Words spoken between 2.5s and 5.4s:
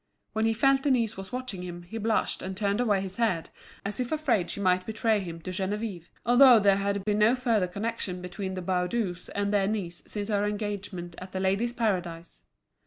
turned away his head, as if afraid she might betray him